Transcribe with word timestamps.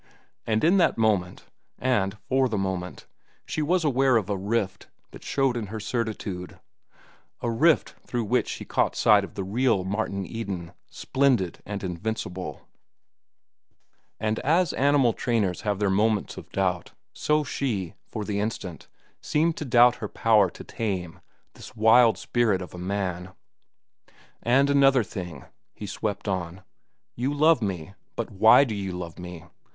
And 0.47 0.63
in 0.63 0.77
that 0.77 0.97
moment, 0.97 1.45
and 1.77 2.17
for 2.27 2.49
the 2.49 2.57
moment, 2.57 3.05
she 3.45 3.61
was 3.61 3.83
aware 3.83 4.17
of 4.17 4.31
a 4.31 4.35
rift 4.35 4.87
that 5.11 5.23
showed 5.23 5.55
in 5.55 5.67
her 5.67 5.79
certitude—a 5.79 6.57
rift 7.51 7.93
through 8.07 8.23
which 8.23 8.47
she 8.47 8.65
caught 8.65 8.95
sight 8.95 9.23
of 9.23 9.35
the 9.35 9.43
real 9.43 9.83
Martin 9.83 10.25
Eden, 10.25 10.73
splendid 10.89 11.61
and 11.67 11.83
invincible; 11.83 12.67
and 14.19 14.39
as 14.39 14.73
animal 14.73 15.13
trainers 15.13 15.61
have 15.61 15.77
their 15.77 15.91
moments 15.91 16.35
of 16.35 16.51
doubt, 16.51 16.93
so 17.13 17.43
she, 17.43 17.93
for 18.07 18.25
the 18.25 18.39
instant, 18.39 18.87
seemed 19.21 19.55
to 19.57 19.65
doubt 19.65 19.97
her 19.97 20.07
power 20.09 20.49
to 20.49 20.63
tame 20.63 21.19
this 21.53 21.75
wild 21.75 22.17
spirit 22.17 22.59
of 22.63 22.73
a 22.73 22.79
man. 22.79 23.33
"And 24.41 24.67
another 24.71 25.03
thing," 25.03 25.45
he 25.75 25.85
swept 25.85 26.27
on. 26.27 26.63
"You 27.15 27.31
love 27.35 27.61
me. 27.61 27.93
But 28.15 28.31
why 28.31 28.63
do 28.63 28.73
you 28.73 28.93
love 28.93 29.19
me? 29.19 29.45